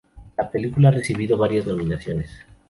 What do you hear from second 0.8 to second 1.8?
ha recibido varias